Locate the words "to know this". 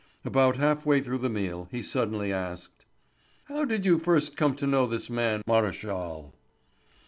4.55-5.11